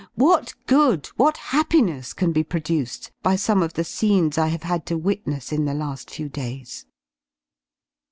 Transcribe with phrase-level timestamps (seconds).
[0.17, 4.83] What^^^*^, what happiness \ can be produced by some of the scenes I have had
[4.87, 6.87] to witness'' in the la^ few days.?